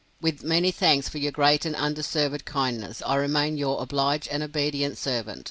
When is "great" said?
1.31-1.63